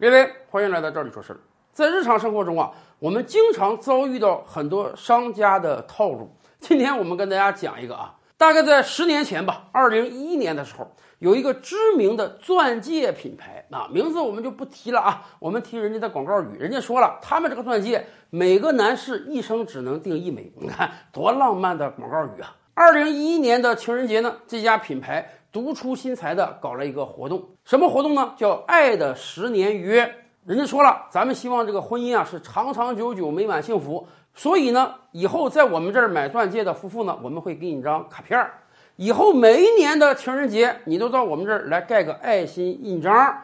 [0.00, 1.40] 列位，欢迎来到这里说事儿。
[1.74, 6.34] 在日常生活中啊，我们经常遭遇到很多商家的套路。
[6.58, 22.56] 今天我们跟大家讲一个啊，大概在十年前吧，二零一一年的时候，有一个知名的钻戒品牌啊，名字我们就不提了啊，我们提人家的广告语，人家说了，他们这个钻戒每个男士一生只能订一枚，你看多浪漫的广告语啊！
[22.80, 25.30] 二零一一年的情人节呢，这家品牌。
[25.52, 28.32] 独出心裁的搞了一个活动，什么活动呢？
[28.38, 30.10] 叫“爱的十年约”。
[30.46, 34.06] 人家说了，咱们希望这个婚姻啊是长长久久、美满幸福。
[34.34, 38.54] 所以呢，以后在我们这儿买钻戒的夫妇呢，我们会给你一张卡片儿。
[38.96, 43.42] 以后每一年的情人节，你都到我们这儿来盖个爱心印章。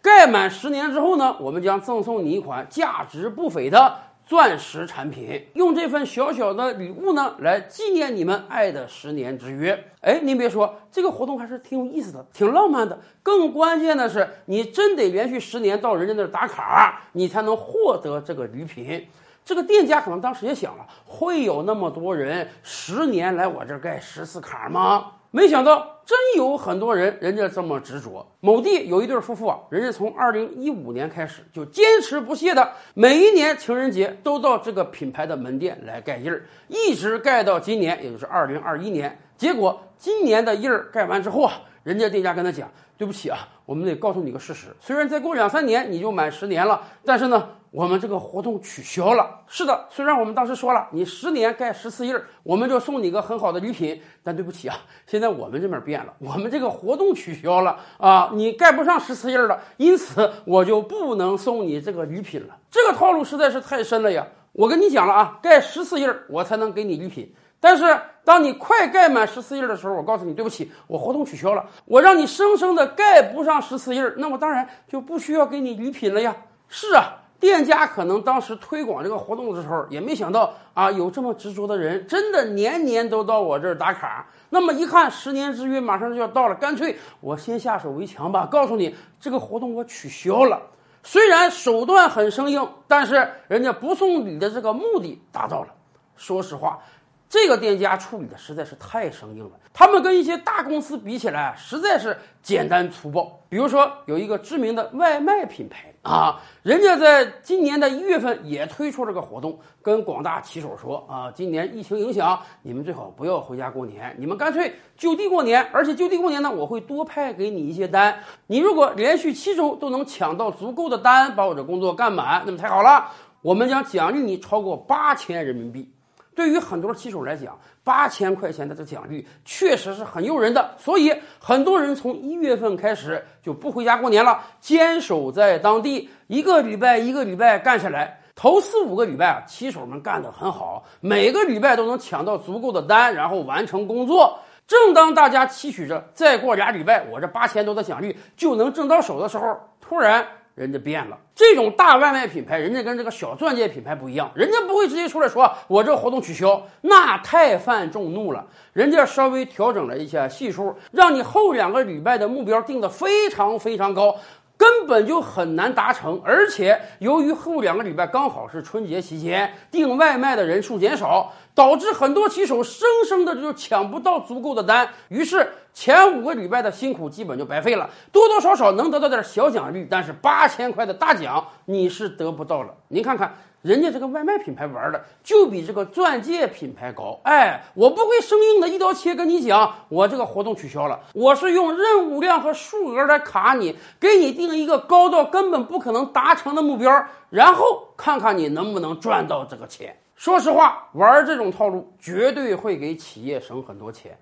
[0.00, 3.96] 盖满十年之后呢，我们将赠送你一款价值不菲的。
[4.28, 9.82] 钻石产品，用这份小小的礼物呢，来纪念你们爱的十年之约。
[10.02, 12.98] 哎，您别说，这个活动还是挺有意思的，挺浪漫的。
[13.22, 19.08] 更关键的是，你真得连续十年到人家那儿打卡，你才能获得这个礼品。
[19.46, 25.06] 这个店家可能当时也想了，会有那么多人十年来我这儿盖十次卡吗？
[25.30, 28.26] 没想到，真有很多人，人家这么执着。
[28.40, 39.18] 某地有一对夫妇啊，人家从二零一五年开始就坚持不懈的，每一年情人节都到这个品牌的门店来盖印儿，一直盖到今年，也就是二零二一年。
[39.36, 49.40] 结果今年的印儿盖完之后啊，人家店家跟他讲：“对不起啊，我们得告诉你个事实，虽然再过两三年你就满十年了，但是呢。”我们这个活动取消了。
[49.46, 54.00] 是的，虽然我们当时说了，你十年盖十次印儿，我们就送你个很好的礼品。
[54.22, 62.56] 但对不起啊，现在我们这边变了，我们这个活动取消了啊，你盖不上十次印儿了，因此我就不能送你这个礼品了。
[62.70, 64.26] 这个套路实在是太深了呀！
[64.52, 67.34] 我跟你讲了啊，盖十次印儿我才能给你礼品。
[67.60, 67.84] 但是
[68.24, 71.64] 当你快盖满十次印儿的时候，我告诉你，对不起，我活动取消了。
[71.86, 76.36] 我让你生生的盖不上十次印儿，那我当然就不需要给你礼品了呀。
[76.68, 77.16] 是啊。
[77.40, 84.26] 店家可能当时推广这个活动的时候，也没想到啊，有这么执着的人，真的年年都到我这儿打卡。
[84.50, 90.60] 那么一看，十年之约马上就要到了，干脆我先下手为强吧，告诉你这个活动我取消了。
[91.02, 95.68] 虽然手段很生硬，但是人家不送礼的这个目的达到了。
[96.16, 96.80] 说实话。
[97.28, 103.38] 这个店家处理的实在是太生硬了，他们跟一些大公司比起来，实在是简单粗暴。
[103.50, 118.18] 比如说，有一个知名的外卖品牌啊，人家在今年的一月份也推出了个活动，跟广大骑手说啊，今年疫情影响，你们最好不要回家过年，你们干脆就地过年，而且就地过年呢，我会多派给你一些单。
[118.46, 123.10] 你如果连续七周都能抢到足够的单，把我这工作干满，那么太好了，
[123.42, 125.92] 我们将奖励你超过八千人民币。
[126.38, 144.38] 对于很多骑手来讲，八千块钱的这奖励确实是很诱人的，所以很多人从一月份开始就不回家过年了，坚守在当地，一个礼拜一个礼拜干下来，头四五个礼拜啊，骑手们干得很好，每个礼拜都能抢到足够的单，然后完成工作。
[144.68, 150.24] 正当大家期许着再过俩礼拜，我这八千多的奖励就能挣到手的时候，突然。
[150.58, 158.44] 人家变了，这种大外卖品牌，人家跟这个小钻戒品牌不一样，人家不会直接出来说我这活动取消，那太犯众怒了。
[158.72, 164.16] 人家稍微调整了一下系数，让你后两个礼拜的目标定的非常非常高，
[164.58, 166.20] 根本就很难达成。
[166.22, 171.32] 而且由于后两个礼拜刚好是春节期间，订外卖的人数减少。
[171.54, 177.90] 导致很多骑手生生的就抢不到足够的单，于是前五个礼拜的辛苦基本就白费了。
[178.12, 182.72] 多多少少能得到点小奖励，但是八千块的大奖你是得不到了。
[182.86, 183.34] 您看看
[183.68, 187.20] 人家这个外卖品牌玩的就比这个钻戒品牌高。
[187.22, 196.90] 哎，我不会生硬的一刀切跟你讲，我这个活动取消了，我是用任务量和数额来卡你，给你定一个高到根本不可能达成的目标，
[197.28, 199.94] 然后看看你能不能赚到这个钱。
[200.16, 204.18] 说实话，玩这种套路绝对会给企业省很多钱，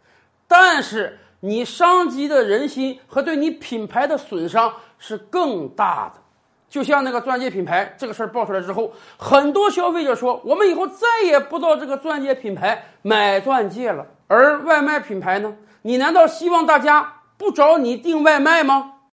[0.48, 6.20] 但是你伤及的人心和对你品牌的损伤是更大的。
[6.68, 14.06] 就像那个钻戒品牌这个事儿爆出来之后，很多消费者说，我们以后再也不到这个钻戒品牌买钻戒了。
[14.28, 15.54] 而外卖品牌呢？
[15.82, 18.94] 你难道希望大家不找你订外卖吗？